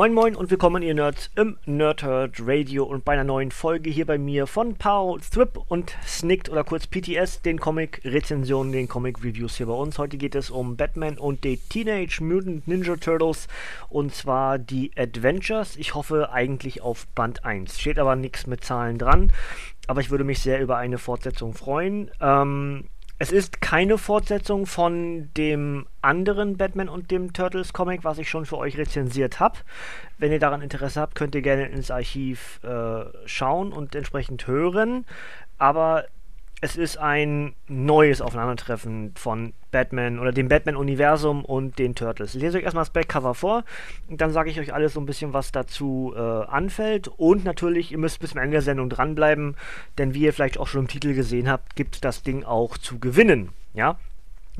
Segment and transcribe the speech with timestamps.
[0.00, 4.06] Moin Moin und willkommen ihr Nerds im Nerdherd Radio und bei einer neuen Folge hier
[4.06, 9.66] bei mir von Pao, Thrip und Snicked oder kurz PTS, den Comic-Rezensionen, den Comic-Reviews hier
[9.66, 9.98] bei uns.
[9.98, 13.46] Heute geht es um Batman und die Teenage Mutant Ninja Turtles
[13.90, 15.76] und zwar die Adventures.
[15.76, 17.78] Ich hoffe eigentlich auf Band 1.
[17.78, 19.30] Steht aber nichts mit Zahlen dran,
[19.86, 22.10] aber ich würde mich sehr über eine Fortsetzung freuen.
[22.22, 22.84] Ähm,
[23.20, 28.46] es ist keine Fortsetzung von dem anderen Batman und dem Turtles Comic, was ich schon
[28.46, 29.58] für euch rezensiert habe.
[30.16, 35.04] Wenn ihr daran Interesse habt, könnt ihr gerne ins Archiv äh, schauen und entsprechend hören.
[35.58, 36.06] Aber
[36.60, 42.34] es ist ein neues Aufeinandertreffen von Batman oder dem Batman-Universum und den Turtles.
[42.34, 43.64] Ich lese euch erstmal das Backcover vor
[44.08, 47.08] und dann sage ich euch alles so ein bisschen, was dazu äh, anfällt.
[47.08, 49.56] Und natürlich, ihr müsst bis zum Ende der Sendung dranbleiben,
[49.96, 52.76] denn wie ihr vielleicht auch schon im Titel gesehen habt, gibt es das Ding auch
[52.76, 53.50] zu gewinnen.
[53.72, 53.98] Ja,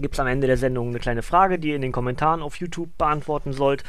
[0.01, 2.57] gibt es am Ende der Sendung eine kleine Frage, die ihr in den Kommentaren auf
[2.57, 3.85] YouTube beantworten sollt.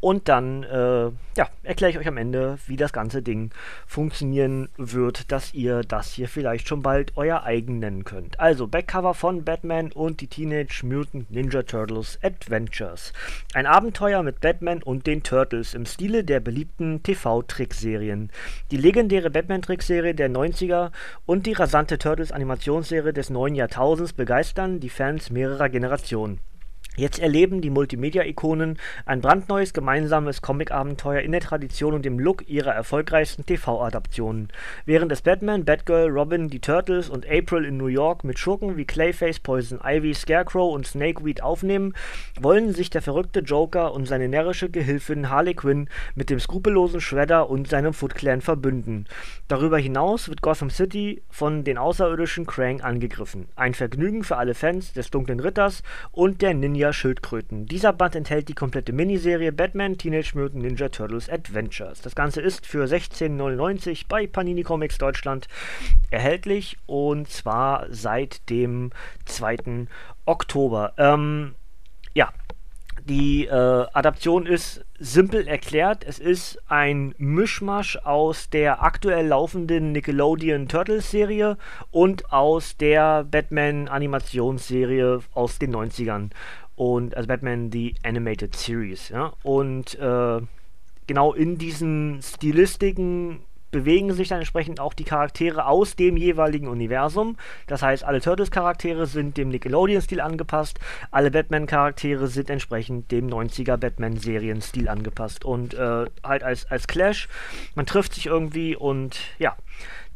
[0.00, 3.50] Und dann äh, ja, erkläre ich euch am Ende, wie das ganze Ding
[3.86, 8.38] funktionieren wird, dass ihr das hier vielleicht schon bald euer eigen nennen könnt.
[8.38, 13.12] Also Backcover von Batman und die Teenage Mutant Ninja Turtles Adventures.
[13.54, 18.30] Ein Abenteuer mit Batman und den Turtles im Stile der beliebten TV-Trickserien.
[18.70, 20.90] Die legendäre Batman-Trickserie der 90er
[21.26, 26.40] und die rasante Turtles-Animationsserie des neuen Jahrtausends begeistern die Fans mehrerer Generationen.
[26.94, 32.72] Jetzt erleben die Multimedia-Ikonen ein brandneues gemeinsames Comic-Abenteuer in der Tradition und dem Look ihrer
[32.72, 34.48] erfolgreichsten TV-Adaptionen.
[34.84, 38.84] Während es Batman, Batgirl, Robin, die Turtles und April in New York mit Schurken wie
[38.84, 41.94] Clayface, Poison Ivy, Scarecrow und Snakeweed aufnehmen,
[42.38, 47.48] wollen sich der verrückte Joker und seine närrische Gehilfin Harley Quinn mit dem skrupellosen Shredder
[47.48, 49.06] und seinem Foot Clan verbünden.
[49.48, 53.48] Darüber hinaus wird Gotham City von den außerirdischen Krang angegriffen.
[53.56, 57.66] Ein Vergnügen für alle Fans des Dunklen Ritters und der Ninja Schildkröten.
[57.66, 62.00] Dieser Band enthält die komplette Miniserie Batman Teenage Mutant Ninja Turtles Adventures.
[62.00, 65.46] Das Ganze ist für 16,99 bei Panini Comics Deutschland
[66.10, 68.90] erhältlich und zwar seit dem
[69.26, 69.86] 2.
[70.24, 70.92] Oktober.
[70.98, 71.54] Ähm,
[72.14, 72.32] ja,
[73.04, 73.50] die äh,
[73.92, 76.04] Adaption ist simpel erklärt.
[76.06, 81.58] Es ist ein Mischmasch aus der aktuell laufenden Nickelodeon Turtles Serie
[81.90, 86.30] und aus der Batman Animationsserie aus den 90ern
[86.82, 89.32] und also Batman The Animated Series, ja.
[89.44, 90.40] Und äh,
[91.06, 93.38] genau in diesen Stilistiken
[93.70, 97.36] bewegen sich dann entsprechend auch die Charaktere aus dem jeweiligen Universum.
[97.68, 100.80] Das heißt, alle Turtles-Charaktere sind dem Nickelodeon-Stil angepasst,
[101.12, 105.44] alle Batman-Charaktere sind entsprechend dem 90er Batman-Serien-Stil angepasst.
[105.44, 107.28] Und äh, halt als, als Clash,
[107.76, 109.56] man trifft sich irgendwie und ja,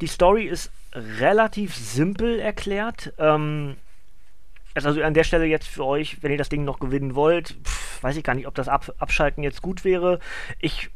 [0.01, 3.15] die Story ist relativ simpel erklärt.
[3.19, 3.77] Ähm,
[4.85, 8.03] also an der Stelle jetzt für euch, wenn ihr das Ding noch gewinnen wollt, pff,
[8.03, 10.19] weiß ich gar nicht, ob das Ab Abschalten jetzt gut wäre.
[10.59, 10.91] Ich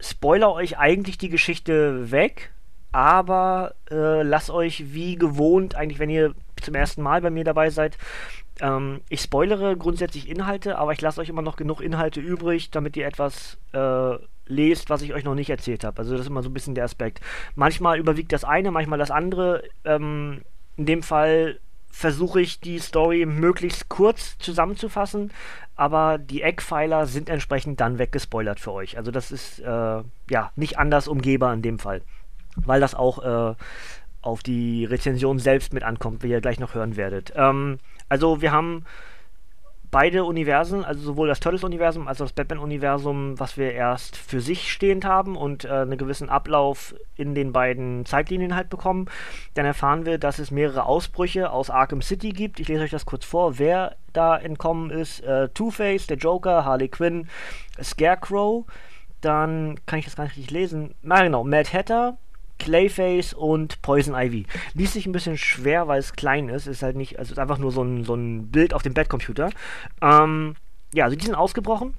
[0.00, 2.52] spoiler euch eigentlich die Geschichte weg,
[2.92, 7.70] aber äh, lasst euch wie gewohnt, eigentlich wenn ihr zum ersten Mal bei mir dabei
[7.70, 7.98] seid,
[8.60, 12.96] ähm, ich spoilere grundsätzlich Inhalte, aber ich lasse euch immer noch genug Inhalte übrig, damit
[12.96, 14.16] ihr etwas äh,
[14.46, 15.98] lest, was ich euch noch nicht erzählt habe.
[15.98, 17.20] Also das ist immer so ein bisschen der Aspekt.
[17.54, 19.62] Manchmal überwiegt das eine, manchmal das andere.
[19.84, 20.42] Ähm,
[20.76, 21.58] in dem Fall
[21.96, 25.32] versuche ich die Story möglichst kurz zusammenzufassen,
[25.76, 28.98] aber die Eckpfeiler sind entsprechend dann weggespoilert für euch.
[28.98, 32.02] Also das ist äh, ja nicht anders umgehbar in dem Fall,
[32.54, 33.54] weil das auch äh,
[34.20, 37.32] auf die Rezension selbst mit ankommt, wie ihr gleich noch hören werdet.
[37.34, 37.78] Ähm,
[38.10, 38.84] also wir haben
[39.96, 44.70] beide Universen, also sowohl das Turtles-Universum als auch das Batman-Universum, was wir erst für sich
[44.70, 49.06] stehend haben und äh, einen gewissen Ablauf in den beiden Zeitlinien halt bekommen.
[49.54, 52.60] Dann erfahren wir, dass es mehrere Ausbrüche aus Arkham City gibt.
[52.60, 55.20] Ich lese euch das kurz vor, wer da entkommen ist.
[55.20, 57.30] Äh, Two-Face, der Joker, Harley Quinn,
[57.82, 58.66] Scarecrow.
[59.22, 60.94] Dann kann ich das gar nicht richtig lesen.
[61.00, 62.18] Na genau, Mad Hatter,
[62.58, 64.46] Clayface und Poison Ivy.
[64.74, 66.66] Liest sich ein bisschen schwer, weil es klein ist.
[66.66, 69.50] Ist halt nicht, also ist einfach nur so ein, so ein Bild auf dem Bettcomputer.
[70.00, 70.54] Ähm,
[70.94, 71.94] ja, also die sind ausgebrochen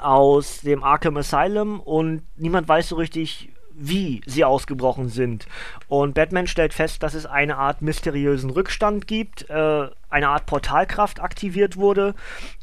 [0.00, 5.46] aus dem Arkham Asylum und niemand weiß so richtig, wie sie ausgebrochen sind.
[5.88, 11.20] Und Batman stellt fest, dass es eine Art mysteriösen Rückstand gibt, äh, eine Art Portalkraft
[11.20, 12.14] aktiviert wurde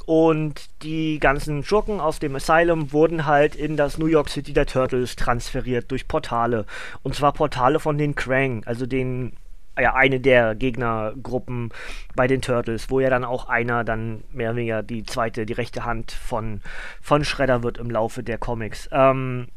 [0.06, 4.66] und die ganzen Schurken aus dem Asylum wurden halt in das New York City der
[4.66, 6.66] Turtles transferiert durch Portale.
[7.04, 9.34] Und zwar Portale von den Krang, also den
[9.80, 11.70] ja, eine der Gegnergruppen
[12.16, 15.54] bei den Turtles, wo ja dann auch einer dann mehr oder weniger die zweite, die
[15.54, 16.62] rechte Hand von,
[17.02, 18.90] von Shredder wird im Laufe der Comics.
[18.92, 19.48] Ähm,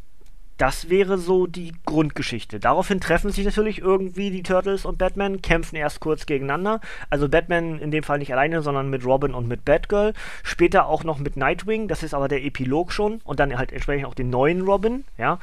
[0.58, 2.60] das wäre so die Grundgeschichte.
[2.60, 6.80] Daraufhin treffen sich natürlich irgendwie die Turtles und Batman, kämpfen erst kurz gegeneinander.
[7.10, 10.12] Also Batman in dem Fall nicht alleine, sondern mit Robin und mit Batgirl.
[10.42, 13.20] Später auch noch mit Nightwing, das ist aber der Epilog schon.
[13.24, 15.38] Und dann halt entsprechend auch den neuen Robin, ja.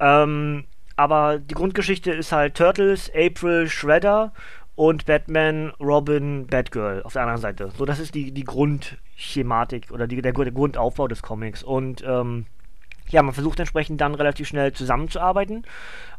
[0.00, 0.64] Ähm,
[0.96, 4.32] aber die Grundgeschichte ist halt Turtles, April, Shredder
[4.76, 7.70] und Batman, Robin, Batgirl auf der anderen Seite.
[7.76, 11.62] So, das ist die, die Grundschematik oder die, der, der Grundaufbau des Comics.
[11.62, 12.46] Und ähm,
[13.08, 15.64] ja, man versucht entsprechend dann relativ schnell zusammenzuarbeiten.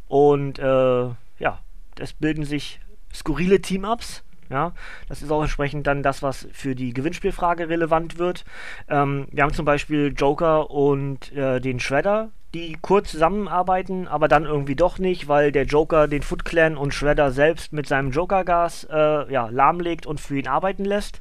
[0.07, 1.09] Und äh,
[1.39, 1.59] ja,
[1.99, 2.79] es bilden sich
[3.13, 4.23] skurrile Team-Ups.
[4.49, 4.73] Ja,
[5.09, 8.45] das ist auch entsprechend dann das, was für die Gewinnspielfrage relevant wird.
[8.87, 14.45] Ähm, wir haben zum Beispiel Joker und äh, den Shredder, die kurz zusammenarbeiten, aber dann
[14.45, 18.87] irgendwie doch nicht, weil der Joker den Foot Clan und Shredder selbst mit seinem Joker-Gas
[18.91, 21.19] äh, ja, lahmlegt und für ihn arbeiten lässt.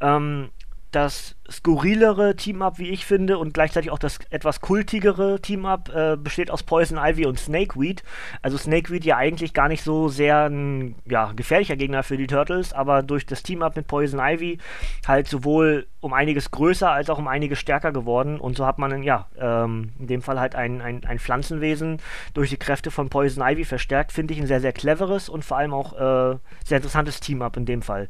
[0.00, 0.48] Ähm,
[0.92, 6.50] das skurrilere Team-Up, wie ich finde, und gleichzeitig auch das etwas kultigere Team-Up äh, besteht
[6.50, 8.02] aus Poison Ivy und Snakeweed.
[8.42, 12.72] Also Snakeweed ja eigentlich gar nicht so sehr ein ja, gefährlicher Gegner für die Turtles,
[12.72, 14.58] aber durch das Team-Up mit Poison Ivy
[15.06, 18.38] halt sowohl um einiges größer als auch um einiges stärker geworden.
[18.38, 22.00] Und so hat man ja ähm, in dem Fall halt ein, ein, ein, Pflanzenwesen
[22.34, 25.56] durch die Kräfte von Poison Ivy verstärkt, finde ich ein sehr, sehr cleveres und vor
[25.56, 28.08] allem auch äh, sehr interessantes Team-Up in dem Fall.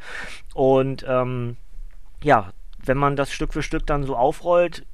[0.55, 1.57] Und ähm,
[2.23, 2.53] ja,
[2.85, 4.85] wenn man das Stück für Stück dann so aufrollt,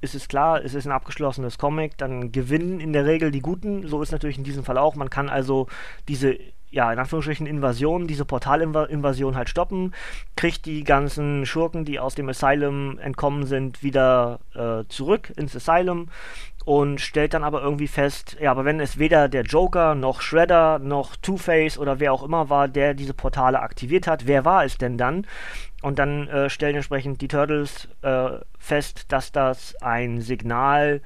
[0.00, 3.86] ist es klar, es ist ein abgeschlossenes Comic, dann gewinnen in der Regel die Guten.
[3.86, 4.96] So ist natürlich in diesem Fall auch.
[4.96, 5.68] Man kann also
[6.08, 6.38] diese
[6.72, 9.94] ja, in Anführungsstrichen Invasion, diese Portalinvasion halt stoppen,
[10.36, 16.08] kriegt die ganzen Schurken, die aus dem Asylum entkommen sind, wieder äh, zurück ins Asylum
[16.64, 20.78] und stellt dann aber irgendwie fest, ja, aber wenn es weder der Joker noch Shredder
[20.78, 24.78] noch Two-Face oder wer auch immer war, der diese Portale aktiviert hat, wer war es
[24.78, 25.26] denn dann?
[25.82, 31.00] Und dann äh, stellen entsprechend die Turtles äh, fest, dass das ein Signal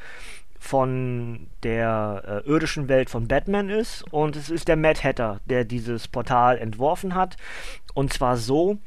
[0.66, 5.64] von der äh, irdischen Welt von Batman ist und es ist der Mad Hatter, der
[5.64, 7.36] dieses Portal entworfen hat.
[7.94, 8.78] Und zwar so,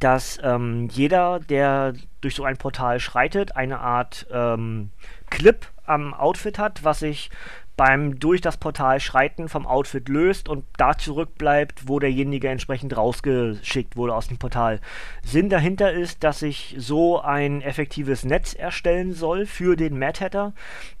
[0.00, 4.90] dass ähm, jeder, der durch so ein Portal schreitet, eine Art ähm,
[5.30, 7.30] Clip am Outfit hat, was sich
[7.76, 13.96] beim durch das Portal schreiten vom Outfit löst und da zurückbleibt, wo derjenige entsprechend rausgeschickt
[13.96, 14.80] wurde aus dem Portal.
[15.22, 20.54] Sinn dahinter ist, dass sich so ein effektives Netz erstellen soll für den Mad Hatter,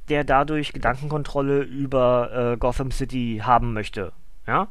[0.08, 4.12] der dadurch Gedankenkontrolle über äh, Gotham City haben möchte.
[4.46, 4.68] Ja?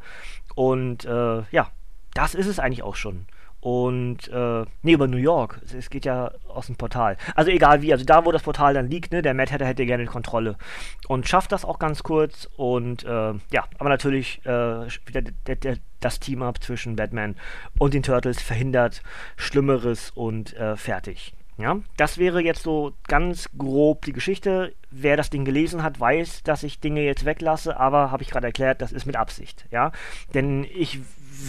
[0.53, 1.71] Und äh, ja,
[2.13, 3.25] das ist es eigentlich auch schon.
[3.65, 5.59] Und, äh, nee, über New York.
[5.75, 7.17] Es, geht ja aus dem Portal.
[7.33, 9.87] Also egal wie, also da, wo das Portal dann liegt, ne, der Matt hätte, hätte
[9.87, 10.55] gerne Kontrolle.
[11.07, 12.47] Und schafft das auch ganz kurz.
[12.57, 17.35] Und, äh, ja, aber natürlich äh, wieder der, der, das Team-Up zwischen Batman
[17.79, 19.01] und den Turtles verhindert
[19.35, 21.33] Schlimmeres und äh, fertig.
[21.57, 24.73] Ja, das wäre jetzt so ganz grob die Geschichte.
[24.91, 28.47] Wer das Ding gelesen hat, weiß, dass ich Dinge jetzt weglasse, aber habe ich gerade
[28.47, 29.65] erklärt, das ist mit Absicht.
[29.71, 29.93] Ja,
[30.33, 30.99] denn ich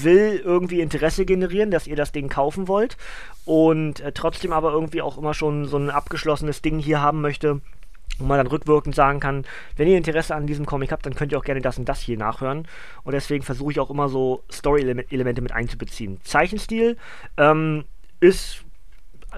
[0.02, 2.96] will irgendwie Interesse generieren, dass ihr das Ding kaufen wollt
[3.44, 7.60] und äh, trotzdem aber irgendwie auch immer schon so ein abgeschlossenes Ding hier haben möchte,
[8.18, 9.44] wo man dann rückwirkend sagen kann,
[9.76, 12.00] wenn ihr Interesse an diesem Comic habt, dann könnt ihr auch gerne das und das
[12.00, 12.66] hier nachhören.
[13.04, 16.20] Und deswegen versuche ich auch immer so Story-Elemente mit einzubeziehen.
[16.22, 16.96] Zeichenstil
[17.36, 17.84] ähm,
[18.20, 18.65] ist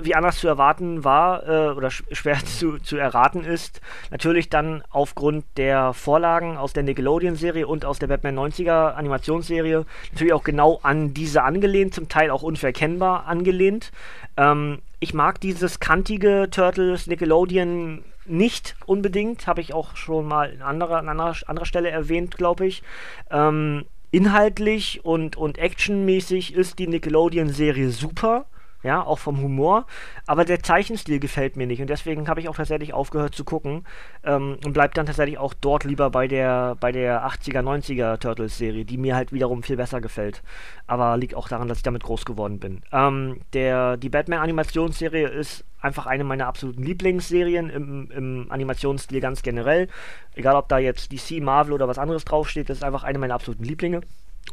[0.03, 4.83] wie anders zu erwarten war äh, oder sch schwer zu, zu erraten ist, natürlich dann
[4.91, 10.81] aufgrund der Vorlagen aus der Nickelodeon-Serie und aus der Batman 90er Animationsserie natürlich auch genau
[10.83, 13.93] an diese angelehnt, zum Teil auch unverkennbar angelehnt.
[14.37, 20.63] Ähm, ich mag dieses kantige Turtles Nickelodeon nicht unbedingt, habe ich auch schon mal an
[20.63, 22.83] anderer, an anderer, anderer Stelle erwähnt, glaube ich.
[23.31, 28.47] Ähm, inhaltlich und, und actionmäßig ist die Nickelodeon-Serie super
[28.83, 29.87] ja, auch vom Humor,
[30.27, 33.85] aber der Zeichenstil gefällt mir nicht und deswegen habe ich auch tatsächlich aufgehört zu gucken
[34.25, 38.57] ähm, und bleibt dann tatsächlich auch dort lieber bei der bei der 80er 90er Turtles
[38.59, 40.43] Serie, die mir halt wiederum viel besser gefällt,
[40.87, 42.83] aber liegt auch daran, dass ich damit groß geworden bin.
[42.93, 49.43] Ähm, der die Batman Animationsserie ist einfach eine meiner absoluten Lieblingsserien im, im Animationsstil ganz
[49.43, 49.89] generell,
[50.35, 53.35] egal ob da jetzt DC, Marvel oder was anderes draufsteht, das ist einfach eine meiner
[53.35, 54.01] absoluten Lieblinge.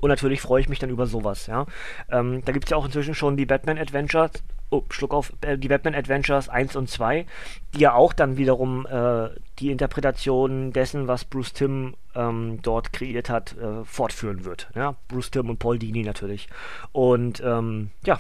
[0.02, 1.66] Und natürlich freue ich mich dann über sowas, ja.
[2.10, 4.32] Ähm, da gibt es ja auch inzwischen schon die Batman Adventures,
[4.70, 7.26] oh, Schluck auf, äh, die Batman Adventures 1 und 2,
[7.74, 13.30] die ja auch dann wiederum äh, die Interpretation dessen, was Bruce Timm ähm, dort kreiert
[13.30, 14.70] hat, äh, fortführen wird.
[14.76, 14.96] Ja?
[15.08, 16.48] Bruce Timm und Paul Dini natürlich.
[16.92, 18.20] Und ähm, ja,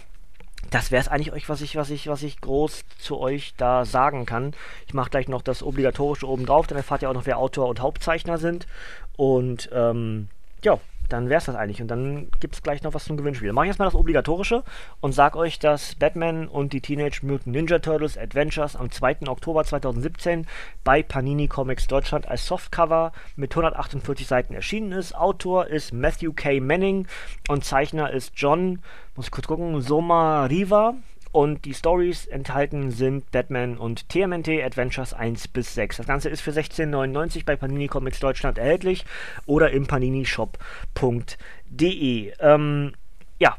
[0.71, 3.85] das wäre es eigentlich euch, was ich, was ich, was ich groß zu euch da
[3.85, 4.53] sagen kann.
[4.87, 7.67] Ich mache gleich noch das Obligatorische oben drauf, dann erfahrt ihr auch noch, wer Autor
[7.67, 8.67] und Hauptzeichner sind.
[9.15, 10.29] Und ähm,
[10.63, 11.81] ja, dann wäre es das eigentlich.
[11.81, 13.53] Und dann gibt es gleich noch was zum Gewinnspiel.
[13.53, 14.63] Mache ich erstmal das Obligatorische
[15.01, 19.27] und sage euch, dass Batman und die Teenage Mutant Ninja Turtles Adventures am 2.
[19.27, 20.47] Oktober 2017
[20.83, 25.15] bei Panini Comics Deutschland als Softcover mit 148 Seiten erschienen ist.
[25.15, 26.59] Autor ist Matthew K.
[26.59, 27.07] Manning
[27.47, 28.79] und Zeichner ist John,
[29.15, 30.95] muss ich kurz gucken, Soma Riva.
[31.35, 35.97] Und die Stories enthalten sind Batman und TMNT Adventures 1 bis 6.
[35.97, 39.03] Das Ganze ist für 16,99 bei Panini Comics Deutschland erhältlich
[39.45, 42.33] oder im paninishop.de.
[42.39, 42.93] Ähm,
[43.37, 43.57] ja,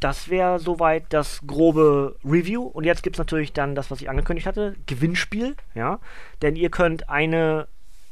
[0.00, 2.62] das wäre soweit das grobe Review.
[2.62, 5.54] Und jetzt gibt es natürlich dann das, was ich angekündigt hatte, Gewinnspiel.
[5.74, 6.00] Ja,
[6.40, 7.68] denn ihr könnt eine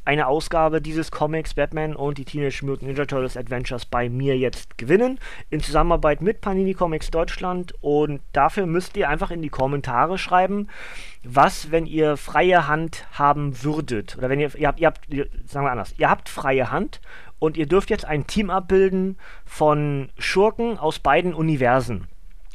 [0.06, 4.78] eine Ausgabe dieses Comics Batman und die Teenage Mutant Ninja Turtles Adventures bei mir jetzt
[4.78, 5.18] gewinnen,
[5.50, 7.75] in Zusammenarbeit mit Panini Comics Deutschland.
[7.80, 10.68] Und dafür müsst ihr einfach in die Kommentare schreiben,
[11.25, 14.16] was, wenn ihr freie Hand haben würdet.
[14.16, 15.08] Oder wenn ihr, ihr habt, ihr habt,
[15.46, 17.00] sagen wir anders, ihr habt freie Hand
[17.40, 22.06] und ihr dürft jetzt ein Team abbilden von Schurken aus beiden Universen.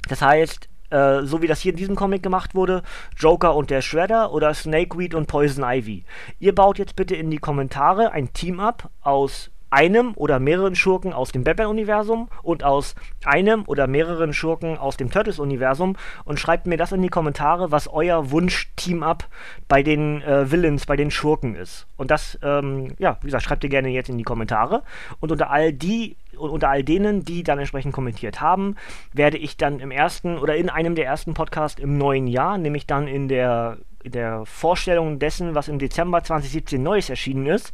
[0.07, 2.83] Das heißt, äh, so wie das hier in diesem Comic gemacht wurde,
[3.17, 6.03] Joker und der Shredder oder Snakeweed und Poison Ivy.
[6.39, 11.13] Ihr baut jetzt bitte in die Kommentare ein Team ab aus einem oder mehreren Schurken
[11.13, 12.93] aus dem Batman-Universum und aus
[13.25, 17.87] einem oder mehreren Schurken aus dem Turtles-Universum und schreibt mir das in die Kommentare, was
[17.87, 19.27] euer Wunsch-Team-Up
[19.67, 21.87] bei den äh, Villains, bei den Schurken ist.
[21.97, 24.83] Und das, ähm, ja, wie gesagt, schreibt ihr gerne jetzt in die Kommentare.
[25.19, 28.75] Und unter all die unter all denen, die dann entsprechend kommentiert haben,
[29.13, 32.87] werde ich dann im ersten oder in einem der ersten Podcasts im neuen Jahr, nämlich
[32.87, 37.71] dann in der der Vorstellung dessen, was im Dezember 2017 Neues erschienen ist,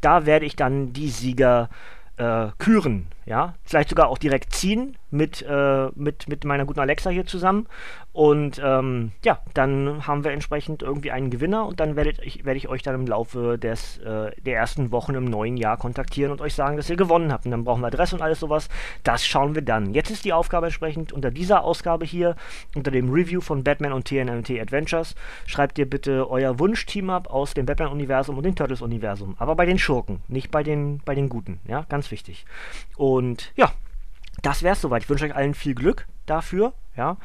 [0.00, 1.68] da werde ich dann die Sieger
[2.16, 7.10] äh, küren, ja, vielleicht sogar auch direkt ziehen mit, äh, mit, mit meiner guten Alexa
[7.10, 7.68] hier zusammen
[8.12, 12.56] und ähm, ja, dann haben wir entsprechend irgendwie einen Gewinner und dann werde ich, werd
[12.56, 16.40] ich euch dann im Laufe des, äh, der ersten Wochen im neuen Jahr kontaktieren und
[16.40, 17.44] euch sagen, dass ihr gewonnen habt.
[17.44, 18.68] Und dann brauchen wir Adresse und alles sowas.
[19.04, 19.94] Das schauen wir dann.
[19.94, 22.34] Jetzt ist die Aufgabe entsprechend unter dieser Ausgabe hier,
[22.74, 25.14] unter dem Review von Batman und TNMT Adventures,
[25.46, 29.36] schreibt ihr bitte euer Wunsch-Team ab aus dem Batman-Universum und dem Turtles-Universum.
[29.38, 31.60] Aber bei den Schurken, nicht bei den, bei den Guten.
[31.68, 32.44] Ja, ganz wichtig.
[32.96, 33.19] Und
[33.56, 33.72] ja,
[34.42, 35.02] das wäre es soweit.
[35.02, 36.72] Ich wünsche euch allen viel Glück dafür.
[36.96, 37.16] Ja.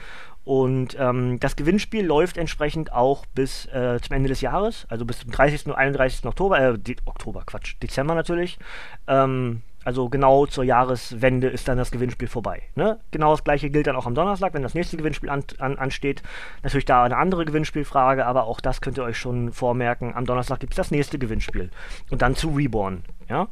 [0.44, 5.20] Und ähm, das Gewinnspiel läuft entsprechend auch bis äh, zum Ende des Jahres, also bis
[5.20, 5.66] zum 30.
[5.66, 6.24] und 31.
[6.26, 8.60] Oktober, äh, De Oktober, Quatsch, Dezember natürlich.
[9.08, 12.64] Ähm, also genau zur Jahreswende ist dann das Gewinnspiel vorbei.
[12.76, 13.00] Ne?
[13.12, 16.22] Genau das gleiche gilt dann auch am Donnerstag, wenn das nächste Gewinnspiel an, an, ansteht.
[16.64, 20.16] Natürlich da eine andere Gewinnspielfrage, aber auch das könnt ihr euch schon vormerken.
[20.16, 21.70] Am Donnerstag gibt es das nächste Gewinnspiel.
[22.10, 23.04] Und dann zu Reborn.
[23.30, 23.48] Ja?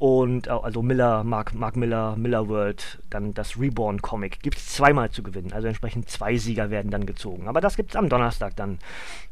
[0.00, 4.42] Und äh, also Miller, Mark, Mark Miller, Miller World, dann das Reborn Comic.
[4.42, 5.52] Gibt es zweimal zu gewinnen.
[5.52, 7.48] Also entsprechend zwei Sieger werden dann gezogen.
[7.48, 8.78] Aber das gibt es am Donnerstag dann.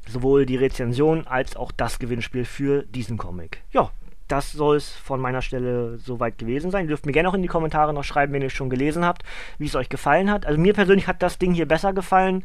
[0.06, 3.62] Sowohl die Rezension als auch das Gewinnspiel für diesen Comic.
[3.72, 3.90] Ja,
[4.28, 6.85] das soll es von meiner Stelle soweit gewesen sein.
[6.85, 9.04] Ihr dürft mir gerne auch in die Kommentare noch schreiben, wenn ihr es schon gelesen
[9.04, 9.23] habt,
[9.58, 10.47] wie es euch gefallen hat.
[10.47, 12.44] Also mir persönlich hat das Ding hier besser gefallen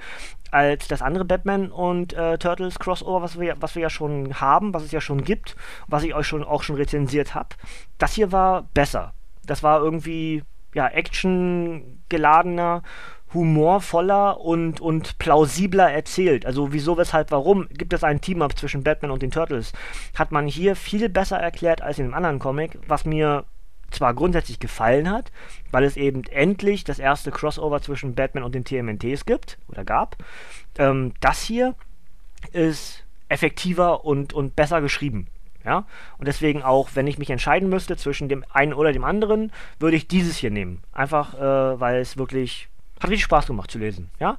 [0.51, 4.73] als das andere Batman und äh, Turtles Crossover, was wir, was wir ja schon haben,
[4.73, 5.55] was es ja schon gibt,
[5.87, 7.49] was ich euch schon auch schon rezensiert habe.
[7.97, 9.13] Das hier war besser.
[9.45, 12.83] Das war irgendwie ja Action geladener
[13.33, 16.45] humorvoller und, und plausibler erzählt.
[16.45, 19.73] Also wieso, weshalb, warum gibt es ein Team-Up zwischen Batman und den Turtles?
[20.15, 23.45] Hat man hier viel besser erklärt als in dem anderen Comic, was mir
[23.91, 25.31] zwar grundsätzlich gefallen hat,
[25.71, 30.17] weil es eben endlich das erste Crossover zwischen Batman und den TMNTs gibt oder gab.
[30.77, 31.75] Ähm, das hier
[32.51, 35.27] ist effektiver und, und besser geschrieben.
[35.63, 35.85] Ja?
[36.17, 39.97] Und deswegen auch, wenn ich mich entscheiden müsste zwischen dem einen oder dem anderen, würde
[39.97, 40.83] ich dieses hier nehmen.
[40.91, 42.69] Einfach, äh, weil es wirklich
[43.03, 44.37] hat richtig Spaß gemacht zu lesen, ja.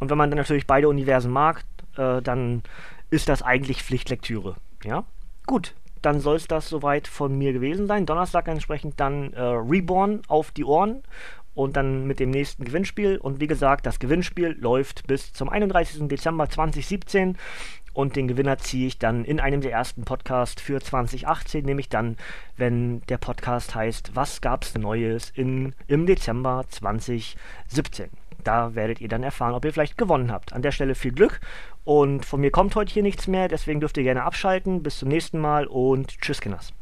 [0.00, 1.64] Und wenn man dann natürlich beide Universen mag,
[1.96, 2.62] äh, dann
[3.10, 5.04] ist das eigentlich Pflichtlektüre, ja.
[5.46, 8.06] Gut, dann soll es das soweit von mir gewesen sein.
[8.06, 11.02] Donnerstag entsprechend dann äh, Reborn auf die Ohren
[11.54, 13.16] und dann mit dem nächsten Gewinnspiel.
[13.16, 16.08] Und wie gesagt, das Gewinnspiel läuft bis zum 31.
[16.08, 17.38] Dezember 2017
[17.94, 22.16] und den Gewinner ziehe ich dann in einem der ersten Podcasts für 2018, nämlich dann,
[22.56, 28.10] wenn der Podcast heißt, was gab's Neues in, im Dezember 2017.
[28.42, 30.52] Da werdet ihr dann erfahren, ob ihr vielleicht gewonnen habt.
[30.52, 31.40] An der Stelle viel Glück
[31.84, 34.82] und von mir kommt heute hier nichts mehr, deswegen dürft ihr gerne abschalten.
[34.82, 36.74] Bis zum nächsten Mal und tschüss, Kinders.